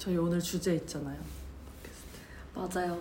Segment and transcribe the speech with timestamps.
[0.00, 1.20] 저희 오늘 주제 있잖아요.
[2.54, 2.98] 맞아요.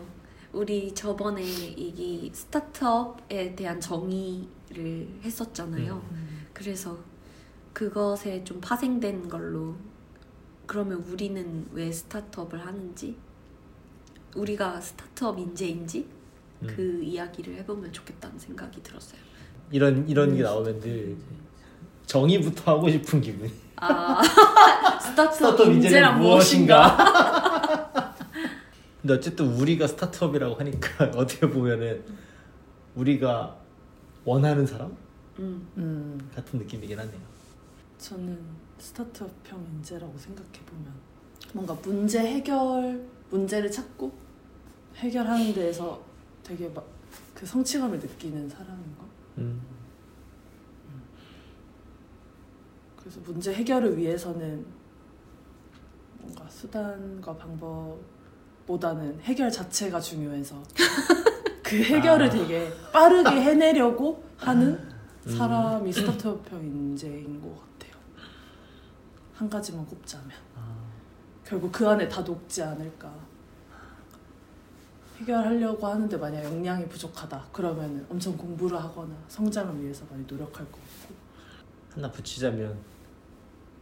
[0.52, 6.04] 우리 저번에 이 스타트업에 대한 정의를 했었잖아요.
[6.12, 6.48] 음.
[6.52, 6.98] 그래서
[7.72, 9.78] 그것에 좀 파생된 걸로
[10.66, 13.16] 그러면 우리는 왜 스타트업을 하는지
[14.36, 16.06] 우리가 스타트업 인재인지
[16.64, 16.68] 음.
[16.68, 19.22] 그 이야기를 해보면 좋겠다는 생각이 들었어요.
[19.72, 20.36] 이런 이런 음.
[20.36, 21.16] 게 나오면 늘
[22.06, 23.69] 정의부터 하고 싶은 기분이.
[23.82, 24.22] 아
[25.00, 28.14] 스타트업, 스타트업 인재란 무엇인가?
[29.02, 32.04] 근데 어쨌든 우리가 스타트업이라고 하니까 어떻게 보면은
[32.96, 33.56] 우리가
[34.26, 34.96] 원하는 사람
[35.40, 37.20] 음, 음, 같은 느낌이긴 하네요.
[37.98, 38.38] 저는
[38.78, 40.94] 스타트업형 인재라고 생각해 보면
[41.54, 44.12] 뭔가 문제 해결 문제를 찾고
[44.98, 46.02] 해결하는 데에서
[46.44, 47.00] 되게 막
[47.40, 49.06] 그 성취감을 느끼는 사람인 거.
[49.38, 49.62] 음.
[53.10, 54.64] 그래서 문제 해결을 위해서는
[56.20, 57.36] 뭔가 수단과
[58.66, 60.62] 방법보다는 해결 자체가 중요해서
[61.64, 62.30] 그 해결을 아.
[62.30, 65.30] 되게 빠르게 해내려고 하는 음.
[65.30, 68.00] 사람이 스타트업형 인재인 것 같아요.
[69.34, 70.76] 한 가지만 꼽자면 아,
[71.44, 73.12] 결국 그 안에 다 녹지 않을까.
[75.18, 81.16] 해결하려고 하는데 만약 역량이 부족하다 그러면 엄청 공부를 하거나 성장을 위해서 많이 노력할 것 같고
[81.94, 82.99] 하나 붙이자면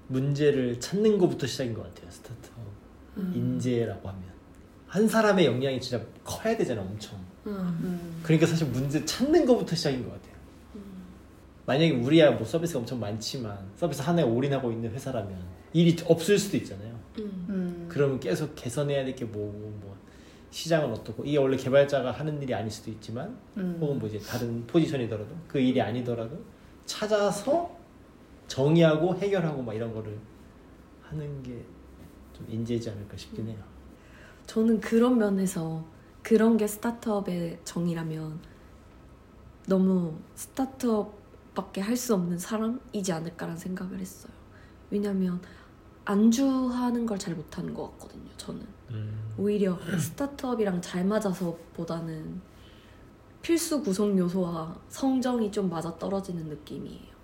[0.08, 2.10] 문제를 찾는 것부터 시작인 것 같아요.
[2.12, 2.56] 스타트업
[3.18, 3.34] 음.
[3.36, 4.24] 인재라고 하면
[4.88, 7.18] 한 사람의 역량이 진짜 커야 되잖아, 엄청.
[7.46, 8.20] 음, 음.
[8.24, 10.38] 그러니까 사실 문제 찾는 것부터 시작인 것 같아요.
[11.66, 15.38] 만약에 우리야 뭐 서비스가 엄청 많지만 서비스 하나에 올인하고 있는 회사라면
[15.74, 16.98] 일이 없을 수도 있잖아요.
[17.20, 17.86] 음, 음.
[17.90, 19.98] 그러면 계속 개선해야 될 게 뭐고 뭐
[20.50, 23.78] 시장은 어떻고 이게 원래 개발자가 하는 일이 아닐 수도 있지만 음.
[23.82, 26.40] 혹은 뭐 이제 다른 포지션이더라도 그 일이 아니더라도
[26.86, 27.77] 찾아서
[28.48, 30.18] 정의하고 해결하고 막 이런 거를
[31.04, 31.64] 하는 게
[32.38, 33.58] 좀 인재지 않을까 싶긴 해요.
[34.46, 35.84] 저는 그런 면에서
[36.22, 38.40] 그런 게 스타트업의 정의라면
[39.68, 44.32] 너무 스타트업밖에 할 수 없는 사람이지 않을까라는 생각을 했어요.
[44.92, 45.42] 왜냐면
[46.06, 48.30] 안주하는 걸 잘 못하는 것 같거든요.
[48.38, 48.62] 저는
[48.92, 49.34] 음.
[49.38, 52.40] 오히려 스타트업이랑 잘 맞아서보다는
[53.42, 57.17] 필수 구성 요소와 성정이 좀 맞아 떨어지는 느낌이에요.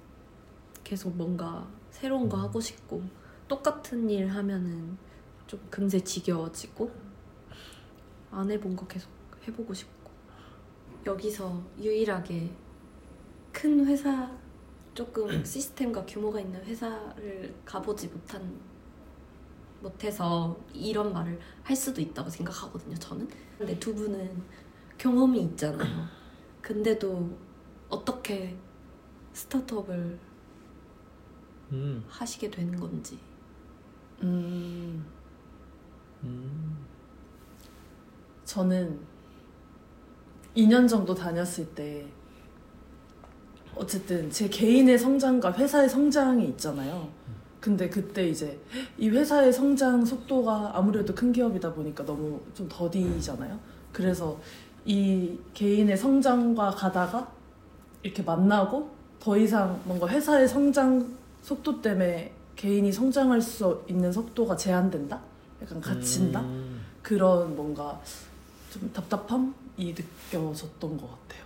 [0.83, 3.01] 계속 뭔가 새로운 거 하고 싶고
[3.47, 4.97] 똑같은 일 하면은
[5.47, 6.91] 좀 금세 지겨워지고
[8.31, 9.09] 안 해본 거 계속
[9.47, 10.11] 해보고 싶고
[11.05, 12.49] 여기서 유일하게
[13.51, 14.31] 큰 회사
[14.93, 18.59] 조금 시스템과 규모가 있는 회사를 가보지 못한
[19.81, 22.95] 못해서 이런 말을 할 수도 있다고 생각하거든요.
[22.95, 23.27] 저는.
[23.57, 24.41] 근데 두 분은
[24.97, 26.07] 경험이 있잖아요.
[26.61, 27.29] 근데도
[27.89, 28.57] 어떻게
[29.33, 30.17] 스타트업을
[31.73, 32.03] 음.
[32.07, 33.17] 하시게 되는 건지.
[34.21, 35.03] 음.
[36.23, 36.77] 음.
[38.45, 38.99] 저는
[40.55, 42.05] 2년 정도 다녔을 때
[43.75, 47.09] 어쨌든 제 개인의 성장과 회사의 성장이 있잖아요.
[47.59, 48.59] 근데 그때 이제
[48.97, 53.59] 이 회사의 성장 속도가 아무래도 큰 기업이다 보니까 너무 좀 더디잖아요.
[53.91, 54.39] 그래서
[54.85, 57.31] 이 개인의 성장과 가다가
[58.03, 65.21] 이렇게 만나고 더 이상 뭔가 회사의 성장 속도 때문에 개인이 성장할 수 있는 속도가 제한된다?
[65.61, 66.41] 약간 갇힌다?
[66.41, 66.81] 음.
[67.03, 68.01] 그런 뭔가
[68.71, 71.43] 좀 답답함이 느껴졌던 것 같아요.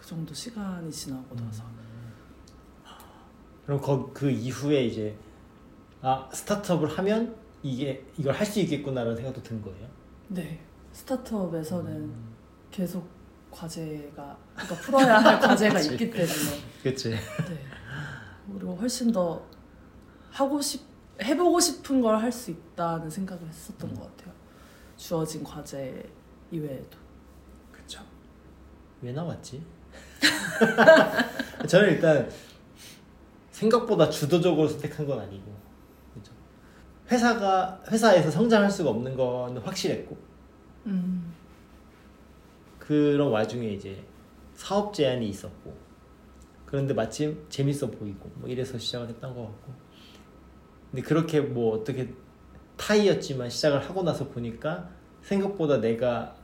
[0.00, 1.62] 그 정도 시간이 지나고 나서.
[3.66, 5.14] 그럼 거, 그 이후에 이제
[6.00, 9.86] 아 스타트업을 하면 이게 이걸 할 수 있겠구나라는 생각도 든 거예요.
[10.28, 10.60] 네.
[10.92, 12.34] 스타트업에서는 음.
[12.70, 13.06] 계속
[13.50, 15.78] 과제가 그러니까 풀어야 할 과제가.
[15.92, 17.10] 있기 때문에 그치.
[17.10, 17.18] 네.
[18.52, 19.42] 그리고 훨씬 더
[20.30, 20.82] 하고 싶
[21.22, 23.94] 해보고 싶은 걸 할 수 있다는 생각을 했었던 음.
[23.94, 24.34] 것 같아요.
[24.96, 26.02] 주어진 과제
[26.50, 26.98] 이외에도.
[27.70, 28.00] 그쵸.
[29.02, 29.62] 왜 나왔지?
[31.68, 32.28] 저는 일단
[33.50, 35.54] 생각보다 주도적으로 선택한 건 아니고
[36.14, 36.32] 그죠.
[37.10, 40.16] 회사가 회사에서 성장할 수가 없는 건 확실했고
[40.86, 41.32] 음.
[42.78, 44.04] 그런 와중에 이제
[44.54, 45.76] 사업 제안이 있었고
[46.72, 49.74] 그런데 마침 재밌어 보이고 뭐 이래서 시작을 했던 것 같고.
[50.90, 52.14] 근데 그렇게 뭐 어떻게
[52.78, 54.88] 타이였지만 시작을 하고 나서 보니까
[55.20, 56.34] 생각보다 내가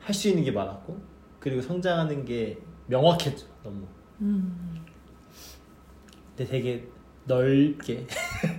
[0.00, 1.00] 할 수 있는 게 많았고
[1.38, 2.58] 그리고 성장하는 게
[2.88, 3.86] 명확했죠 너무.
[4.22, 4.84] 음.
[6.36, 6.88] 근데 되게
[7.26, 8.08] 넓게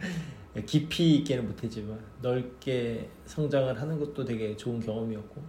[0.66, 5.44] 깊이 있게는 못했지만 넓게 성장을 하는 것도 되게 좋은 경험이었고.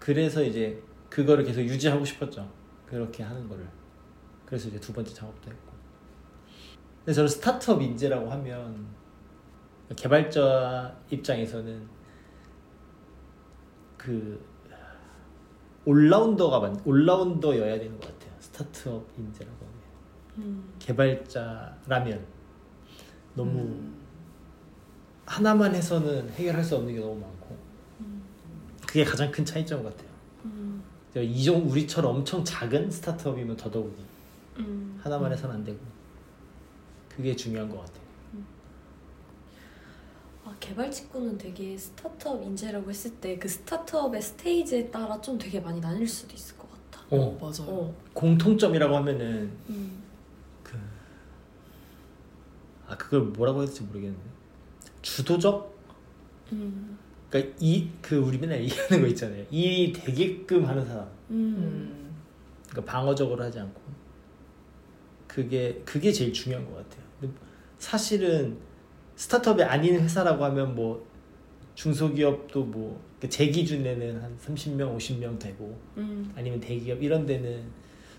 [0.00, 2.50] 그래서 이제 그거를 계속 유지하고 싶었죠
[2.86, 3.68] 그렇게 하는 거를
[4.50, 5.72] 그래서 이제 두 번째 작업도 했고
[6.98, 8.86] 근데 저는 스타트업 인재라고 하면
[9.94, 11.88] 개발자 입장에서는
[13.96, 14.44] 그
[15.84, 18.34] 올라운더가 맞 올라운더여야 되는 것 같아요.
[18.40, 19.80] 스타트업 인재라고 하면
[20.38, 20.74] 음.
[20.78, 22.26] 개발자라면
[23.34, 24.00] 너무 음.
[25.26, 27.56] 하나만 해서는 해결할 수 없는 게 너무 많고
[28.86, 30.10] 그게 가장 큰 차이점 같아요.
[30.44, 30.82] 음.
[31.14, 34.09] 이종 우리처럼 엄청 작은 스타트업이면 더더욱이
[34.60, 34.98] 음.
[35.02, 35.78] 하나만 해서는 안 되고
[37.08, 38.00] 그게 중요한 것 같아요.
[40.44, 45.80] 아, 개발 직구는 되게 스타트업 인재라고 했을 때 그 스타트업의 스테이지에 따라 좀 되게 많이
[45.80, 47.04] 나뉠 수도 있을 것 같아.
[47.10, 47.70] 어, 맞아요.
[47.70, 47.94] 어.
[48.14, 50.02] 공통점이라고 하면은 음.
[50.62, 50.78] 그,
[52.88, 54.24] 아 그걸 뭐라고 해야 될지 모르겠는데
[55.02, 55.78] 주도적
[56.52, 56.98] 음.
[57.28, 61.54] 그러니까 이 그 우리 맨날 얘기하는 거 있잖아요 일이 되게끔 하는 사람 음.
[61.58, 62.14] 음.
[62.68, 63.80] 그러니까 방어적으로 하지 않고
[65.30, 67.30] 그게 그게 제일 중요한 것 같아요
[67.78, 68.56] 사실은
[69.16, 71.06] 스타트업이 아닌 회사라고 하면 뭐
[71.74, 76.32] 중소기업도 뭐 제 기준에는 한 30명 50명 되고 음.
[76.36, 77.64] 아니면 대기업 이런 데는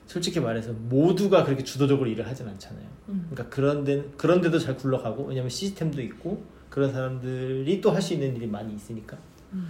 [0.06, 2.86] 솔직히 말해서 모두가 그렇게 주도적으로 일을 하진 않잖아요.
[3.10, 3.28] 음.
[3.32, 8.14] 그러니까 그런 데 그런 데도 잘 굴러가고 왜냐면 시스템도 있고 그런 사람들이 또 할 수
[8.14, 9.18] 있는 일이 많이 있으니까.
[9.54, 9.70] 음.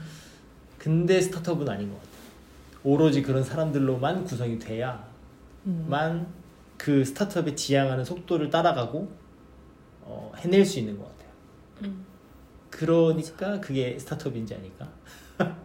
[0.77, 2.11] 근데 스타트업은 아닌 것 같아요.
[2.83, 5.05] 오로지 그런 사람들로만 구성이 돼야만
[5.67, 6.25] 음.
[6.81, 9.15] 그 스타트업에 지향하는 속도를 따라가고
[10.01, 11.29] 어, 해낼 수 있는 것 같아요.
[11.83, 12.03] 음.
[12.71, 14.91] 그러니까 그게 스타트업인지 아닐까?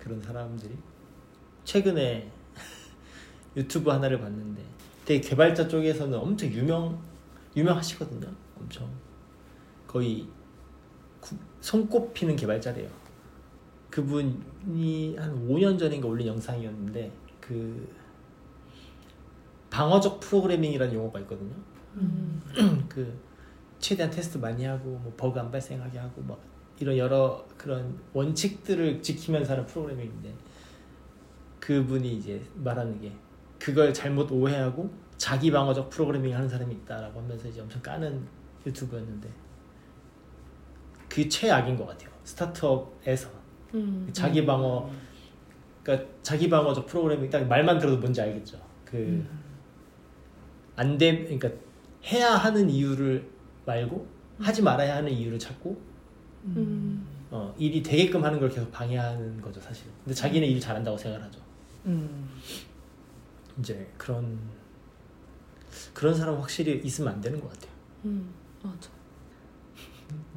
[0.00, 0.72] 그런 사람들이
[1.64, 2.30] 최근에
[3.56, 4.62] 유튜브 하나를 봤는데
[5.04, 6.98] 되게 개발자 쪽에서는 엄청 유명
[7.54, 8.26] 유명하시거든요.
[8.58, 8.90] 엄청
[9.86, 10.26] 거의
[11.20, 12.88] 구- 손꼽히는 개발자래요.
[13.90, 17.86] 그분이 한 5년 전인가 올린 영상이었는데 그
[19.74, 21.52] 방어적 프로그래밍이라는 용어가 있거든요.
[21.96, 22.40] 음.
[22.88, 23.12] 그
[23.80, 26.38] 최대한 테스트 많이 하고 뭐 버그 안 발생하게 하고 막
[26.78, 30.32] 이런 여러 그런 원칙들을 지키면서 하는 프로그래밍인데
[31.58, 33.12] 그분이 이제 말하는 게
[33.58, 38.24] 그걸 잘못 오해하고 자기 방어적 프로그래밍 하는 사람이 있다라고 하면서 이제 엄청 까는
[38.64, 39.28] 유튜브였는데
[41.08, 43.28] 그게 최악인 것 같아요 스타트업에서
[43.74, 44.08] 음.
[44.12, 44.88] 자기 방어
[45.82, 49.24] 그러니까 자기 방어적 프로그래밍 딱 말만 들어도 뭔지 알겠죠 그
[50.76, 51.50] 안 돼 그러니까
[52.06, 53.28] 해야 하는 이유를
[53.66, 54.06] 말고
[54.38, 55.80] 하지 말아야 하는 이유를 찾고
[56.44, 57.06] 음.
[57.30, 59.86] 어, 일이 되게끔 하는 걸 계속 방해하는 거죠 사실.
[60.04, 61.40] 근데 자기는 일 잘한다고 생각하죠.
[61.86, 62.28] 음.
[63.58, 64.38] 이제 그런
[65.92, 67.70] 그런 사람 확실히 있으면 안 되는 것 같아요.
[68.04, 68.32] 음.
[68.62, 68.90] 맞아.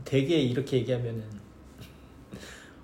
[0.05, 1.23] 되게 이렇게 얘기하면은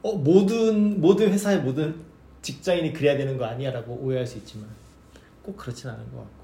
[0.02, 1.96] 어 모든 모든 회사의 모든
[2.42, 4.68] 직장인이 그래야 되는 거 아니야라고 오해할 수 있지만
[5.42, 6.43] 꼭 그렇진 않은 것 같고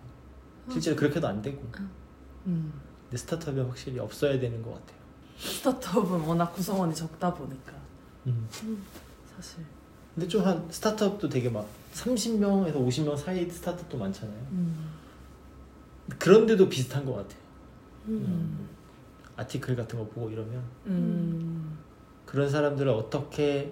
[0.72, 1.62] 실제로 그렇게도 안 되고
[2.48, 2.74] 음.
[3.04, 5.00] 근데 스타트업은 확실히 없어야 되는 것 같아요.
[5.38, 7.74] 스타트업은 워낙 구성원이 적다 보니까
[8.28, 8.48] 음.
[9.36, 9.64] 사실.
[10.14, 14.48] 근데 좀 한 스타트업도 되게 막 30명에서 50명 사이 스타트업도 많잖아요.
[14.52, 14.90] 음.
[16.18, 17.40] 그런데도 비슷한 것 같아요.
[18.08, 18.68] 음.
[19.38, 21.78] 아티클 같은 거 보고 이러면 음.
[22.26, 23.72] 그런 사람들을 어떻게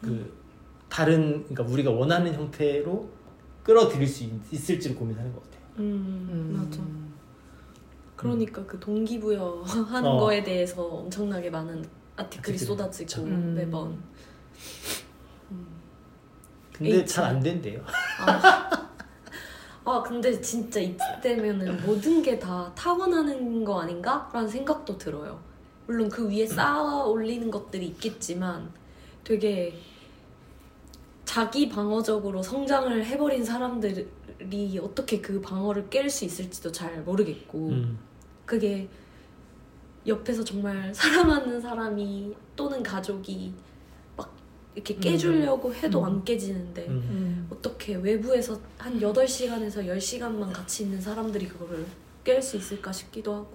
[0.00, 0.32] 그
[0.88, 3.10] 다른 그러니까 우리가 원하는 형태로
[3.62, 5.60] 끌어들일 수 있, 있을지를 고민하는 것 같아요.
[5.78, 6.28] 음.
[6.30, 6.56] 음.
[6.56, 6.80] 맞아.
[8.16, 10.18] 그러니까 그 동기부여 하는 어.
[10.20, 11.84] 거에 대해서 엄청나게 많은
[12.16, 13.54] 아티클이 쏟아지고 음.
[13.54, 13.98] 매번.
[15.50, 15.66] 음.
[16.72, 17.04] 근데.
[17.04, 17.82] 잘 안 된대요.
[18.26, 18.70] 아.
[19.84, 25.40] 아 근데 진짜 이때면은 모든 게 다 타고나는 거 아닌가 라는 생각도 들어요.
[25.86, 28.70] 물론 그 위에 쌓아 올리는 것들이 있겠지만
[29.24, 29.74] 되게
[31.30, 37.98] 자기 방어적으로 성장을 해버린 사람들이 어떻게 그 방어를 깰 수 있을지도 잘 모르겠고 음.
[38.44, 38.88] 그게
[40.04, 43.54] 옆에서 정말 사랑하는 사람이 또는 가족이
[44.16, 44.34] 막
[44.74, 46.04] 이렇게 깨주려고 해도 음.
[46.06, 46.94] 안 깨지는데 음.
[46.94, 47.48] 음.
[47.48, 51.86] 어떻게 외부에서 한 8시간에서 10시간만 같이 있는 사람들이 그거를
[52.24, 53.54] 깰 수 있을까 싶기도 하고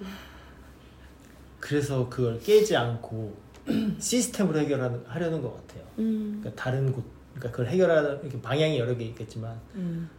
[1.60, 3.36] 그래서 그걸 깨지 않고
[4.00, 5.86] 시스템으로 해결하는 하려는 것 같아요.
[6.00, 6.38] 음.
[6.40, 10.10] 그러니까 다른 곳, 그러니까 그걸 해결하는 이렇게 방향이 여러 개 있겠지만 음.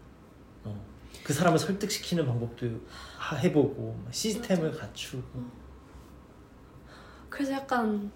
[0.64, 0.84] 어,
[1.24, 2.66] 그 사람을 설득시키는 방법도
[3.16, 5.22] 하- 해보고 시스템을 갖추고
[7.28, 8.10] 그래서 약간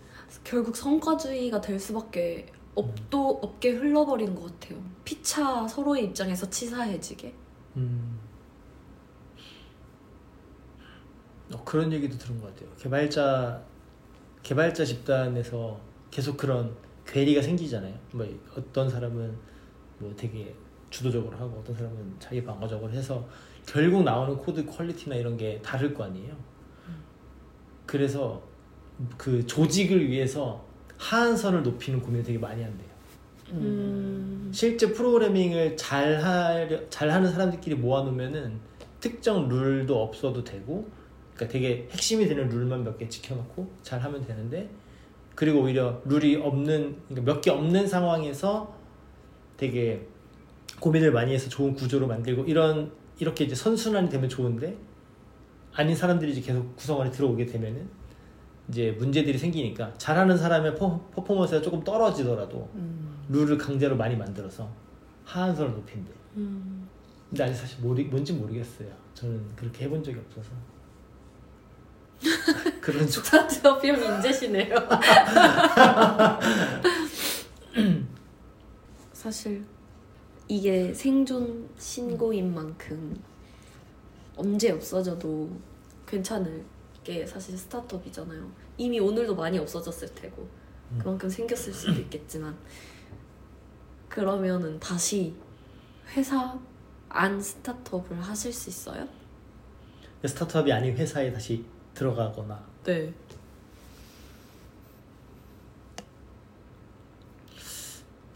[0.45, 7.35] 결국 성과주의가 될 수밖에 없도 없게 흘러버리는 것 같아요 피차 서로의 입장에서 치사해지게
[7.77, 8.19] 음.
[11.53, 12.71] 어, 그런 얘기도 들은 것 같아요.
[12.77, 13.61] 개발자
[14.43, 15.81] 개발자 집단에서
[16.11, 16.77] 계속 그런
[17.11, 17.95] 괴리가 생기잖아요.
[18.13, 18.27] 뭐
[18.57, 19.35] 어떤 사람은
[19.99, 20.55] 뭐 되게
[20.91, 23.27] 주도적으로 하고 어떤 사람은 자기 방어적으로 해서
[23.67, 26.35] 결국 나오는 코드 quality나 이런 게 다를 거 아니에요.
[27.87, 28.43] 그래서
[29.17, 30.65] 그 조직을 위해서
[30.99, 32.89] 하한선을 높이는 고민을 되게 많이 한대요.
[33.53, 34.51] 음.
[34.53, 38.61] 실제 프로그래밍을 잘 하려 잘 하는 사람들끼리 모아놓으면은
[39.01, 40.89] 특정 룰도 없어도 되고,
[41.35, 44.69] 그러니까 되게 핵심이 되는 룰만 몇 개 지켜놓고 잘 하면 되는데,
[45.35, 48.75] 그리고 오히려 룰이 없는 그러니까 몇 개 없는 상황에서
[49.57, 50.07] 되게
[50.81, 54.77] 고민을 많이 해서 좋은 구조로 만들고 이런 이렇게 이제 선순환이 되면 좋은데
[55.73, 57.89] 아닌 사람들이 이제 계속 구성 안에 들어오게 되면은
[58.69, 63.17] 이제 문제들이 생기니까 잘하는 사람의 퍼, 퍼포먼스가 조금 떨어지더라도 음.
[63.29, 64.69] 룰을 강제로 많이 만들어서
[65.25, 66.11] 하한선을 높인대.
[66.37, 66.89] 음.
[67.29, 68.89] 근데 아직 사실 모르, 뭔지 모르겠어요.
[69.15, 70.51] 저는 그렇게 해본 적이 없어서.
[72.81, 73.25] 그런 쪽.
[73.25, 74.75] 스타트업 형 인재시네요.
[79.13, 79.65] 사실
[80.49, 83.23] 이게 생존 신고인 만큼
[84.37, 85.51] 언제 없어져도
[86.07, 86.65] 괜찮을
[87.05, 88.51] 게 사실 스타트업이잖아요.
[88.79, 90.49] 이미 오늘도 많이 없어졌을 테고
[90.93, 90.99] 음.
[90.99, 92.57] 그만큼 생겼을 수도 있겠지만
[94.09, 95.35] 그러면은 다시
[96.17, 96.59] 회사
[97.09, 99.07] 안 스타트업을 하실 수 있어요?
[100.25, 101.65] 스타트업이 아닌 회사에 다시
[102.05, 103.13] 들어가거나 네.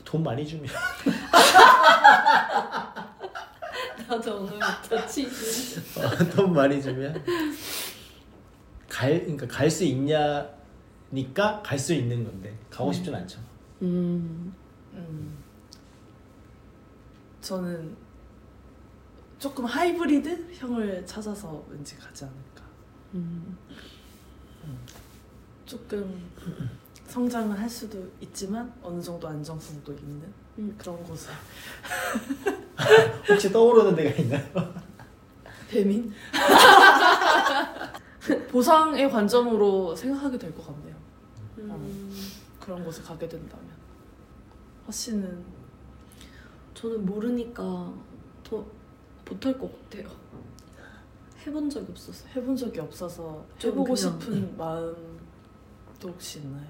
[0.04, 0.66] 돈 많이 주면
[4.06, 5.99] 나도 오늘부터 치즈.
[5.99, 7.25] 어, 돈 많이 주면
[8.88, 13.40] 갈 그러니까 갈 수 있냐니까 갈 수 있는 건데 가고 싶진 않죠.
[13.80, 14.54] 음.
[14.92, 15.38] 음.
[17.40, 17.97] 저는
[19.38, 22.63] 조금 하이브리드 형을 찾아서 왠지 가지 않을까.
[23.14, 23.56] 음.
[25.66, 26.30] 조금
[27.06, 30.75] 성장을 할 수도 있지만 어느 정도 안정성도 있는 음.
[30.78, 31.30] 그런 곳에
[33.28, 34.75] 혹시 떠오르는 데가 있나요?
[35.68, 36.12] 배민
[38.50, 40.94] 보상의 관점으로 생각하게 될 것 같네요.
[41.59, 42.30] 음.
[42.61, 43.66] 그런 곳에 가게 된다면
[44.87, 45.44] 허 씨는
[46.75, 47.92] 저는 모르니까
[48.42, 48.64] 더
[49.28, 50.09] 못할 것 같아요.
[51.47, 52.27] 해본 적이 없어서.
[52.35, 54.97] 해본 적이 없어서 좀 해보고 그냥- 싶은 마음도
[56.05, 56.67] 혹시 있나요?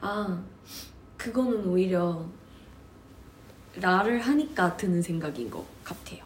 [0.00, 0.42] 아,
[1.16, 2.24] 그거는 오히려
[3.76, 6.22] 나를 하니까 드는 생각인 것 같아요.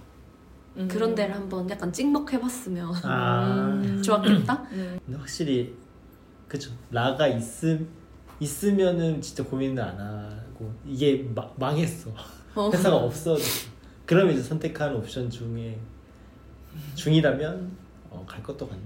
[0.77, 0.87] 음.
[0.89, 4.01] 그런 데를 한번 약간 찍먹해봤으면 아 음.
[4.03, 4.55] 좋았겠다?
[4.73, 4.99] 음.
[5.05, 5.75] 근데 확실히
[6.47, 7.89] 그쵸 라가 있음
[8.39, 12.13] 있으면은 진짜 고민을 안 하고 이게 마, 망했어
[12.55, 12.71] 어.
[12.71, 13.69] 회사가 없어졌어
[14.07, 15.79] 그러면 이제 선택한 옵션 중에
[16.95, 17.71] 중이라면
[18.11, 18.83] 어, 갈 것도 같네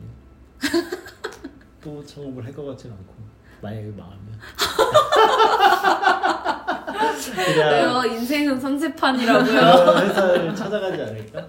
[1.82, 3.14] 또 창업을 할 것 같지는 않고
[3.60, 4.38] 만약에 망하면.
[7.34, 9.44] 그냥 내가 인생은 선세판이라고요.
[9.44, 11.48] 그런 회사를 찾아가지 않을까?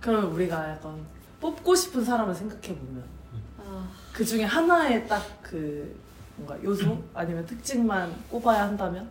[0.00, 0.96] 그러면 우리가 약간
[1.40, 3.04] 뽑고 싶은 사람을 생각해 보면
[3.58, 6.00] 아, 그 중에 하나의 딱 그
[6.36, 6.98] 뭔가 요소?
[7.12, 9.06] 아니면 특징만 꼽아야 한다면?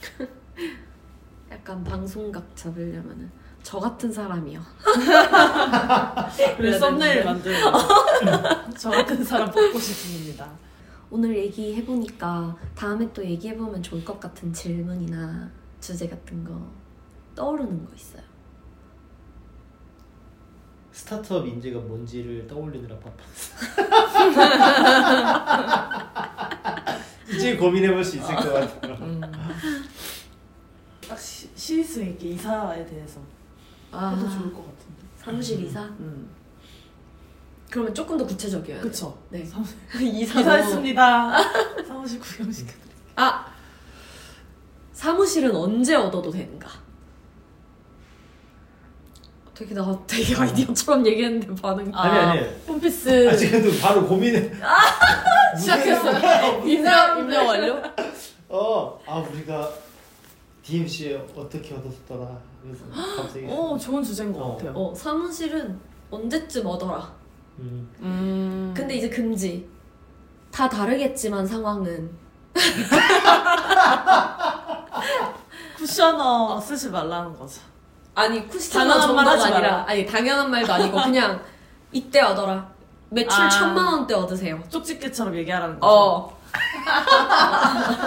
[1.50, 3.28] 약간 방송각 잡으려면은
[3.64, 4.60] 저 같은 사람이요.
[4.84, 7.24] 그래서 그래야 썸네일.
[7.24, 7.88] 만드는 거죠.
[8.76, 10.46] 저 같은 사람 뽑고 싶습니다.
[11.10, 16.54] 오늘 얘기해보니까 다음에 또 얘기해보면 좋을 것 같은 질문이나 주제 같은 거
[17.34, 18.22] 떠오르는 거 있어요.
[20.92, 23.54] 스타트업 인재가 뭔지를 떠올리느라 바빴어.
[27.34, 28.94] 이제 고민해볼 수 있을 것 같아요.
[29.00, 29.20] 음.
[31.08, 33.20] 딱 시, 시스에게 이사에 대해서
[33.94, 35.02] 아, 해도 좋을 것 같은데.
[35.16, 35.80] 사무실 이사?
[35.82, 36.28] 음.
[37.70, 38.90] 그러면 조금 더 구체적이어야 돼요.
[38.90, 39.18] 그쵸.
[39.30, 39.44] 네.
[39.44, 41.42] 사무실 이사 이사했습니다.
[41.86, 42.94] 사무실 구경시켜드릴게요.
[43.16, 43.46] 아
[44.92, 46.68] 사무실은 언제 얻어도 되는가?
[49.54, 52.48] 되게 나 되게 아이디어처럼 얘기했는데 반응이 아, 아니 아니.
[52.66, 54.52] 홈피스 아, 지금도 바로 고민을
[55.58, 56.64] 시작했어요.
[56.66, 57.80] 입력 입력 완료.
[58.48, 59.70] 어, 아 우리가
[60.64, 62.26] DMC 어떻게 얻었더라.
[62.62, 62.84] 그래서
[63.16, 63.46] 갑자기.
[63.46, 64.56] 오 좋은 주제인 것 어.
[64.56, 64.72] 같아요.
[64.74, 65.78] 어 사무실은
[66.10, 67.12] 언제쯤 얻어라.
[67.58, 67.88] 음.
[68.00, 68.74] 음.
[68.76, 69.68] 근데 이제 금지.
[70.50, 72.10] 다 다르겠지만 상황은
[75.76, 77.60] 쿠셔너 쓰지 말라는 거죠.
[78.14, 79.84] 아니 당연한 말 정도가 하지 아니라 마라.
[79.88, 81.42] 아니 당연한 말도 아니고 그냥
[81.92, 82.72] 이때 얻어라.
[83.10, 83.48] 매출 아.
[83.50, 84.62] 천만 원대 얻으세요.
[84.70, 85.92] 쪽집게처럼 얘기하라는 거죠.
[85.92, 86.38] 어,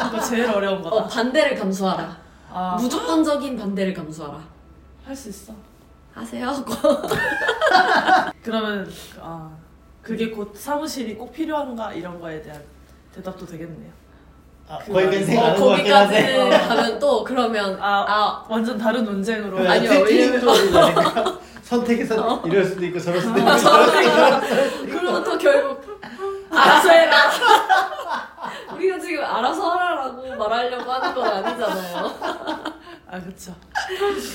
[0.07, 0.95] 이거 제일 어려운 거다.
[0.95, 2.17] 어 반대를 감수하라.
[2.51, 4.39] 아, 무조건적인 반대를 감수하라.
[5.05, 5.53] 할 수 있어.
[6.13, 6.51] 하세요.
[8.43, 9.49] 그러면 아
[10.01, 12.59] 그게 곧 사무실이 꼭 필요한가 이런 거에 대한
[13.13, 13.91] 대답도 되겠네요.
[14.67, 16.37] 아, 그 거기까지 말이- 생각하는 어, 것 같긴 한데.
[16.37, 19.59] 거기까지 가면 또 그러면 아, 아 완전 다른 논쟁으로.
[19.59, 25.23] 네, 아니요, 세팅 왜냐면- 선택해서 이럴 수도 있고 저럴 수도 있고 저럴 수도 있고 그러면
[25.23, 25.99] 또 결국
[26.49, 27.17] 알아서 해라.
[29.07, 32.05] 지금 알아서 하라라고 말하려고 하는 건 아니잖아요.
[33.09, 33.55] 아 그쵸.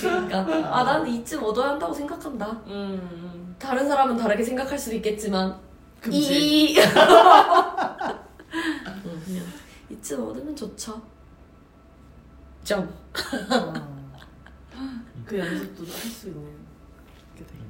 [0.01, 0.39] 그러니까
[0.75, 2.47] 아 나는 이쯤 얻어야 한다고 생각한다.
[2.65, 3.55] 음.
[3.59, 5.55] 다른 사람은 다르게 생각할 수도 있겠지만
[6.01, 6.71] 금지.
[6.73, 6.83] 이 응,
[9.25, 9.45] 그냥
[9.91, 10.99] 이쯤 얻으면 좋죠.
[12.63, 12.91] 점.
[13.51, 13.73] 어.
[15.25, 16.57] 그 연습도 할 수 있는
[17.37, 17.69] 게 되겠네.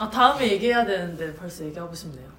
[0.00, 2.31] 아 다음에 얘기해야 되는데 벌써 얘기하고 싶네요.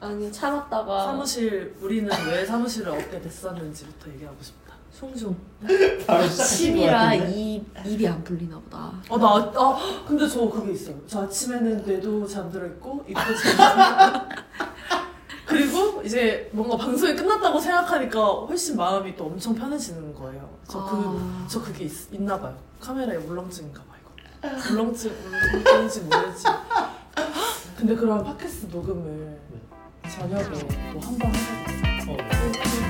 [0.00, 4.74] 아니 참았다가 사무실 우리는 왜 사무실을 얻게 됐었는지부터 얘기하고 싶다.
[4.92, 5.36] 숭숭.
[6.06, 7.14] 바로 침이라?
[7.14, 8.92] 입 입이 안 풀리나 보다.
[9.10, 10.96] 어나 아, 근데 저 그게 있어요.
[11.06, 13.20] 저 아침에는 뇌도 잠들어 있고 입도
[13.56, 14.26] 잠들어
[15.46, 20.48] 그리고 이제 뭔가 방송이 끝났다고 생각하니까 훨씬 마음이 또 엄청 편해지는 거예요.
[20.66, 21.46] 저그 아.
[21.48, 22.56] 저 그게 있, 있나 봐요.
[22.80, 24.72] 카메라에 울렁증인가 봐 이거.
[24.72, 26.44] 울렁증 울렁증인지 모르겠지.
[27.76, 29.38] 근데 그럼 팟캐스트 녹음을
[30.16, 30.62] 저녁에
[30.92, 32.12] 뭐한번 하거든요.
[32.12, 32.89] 어.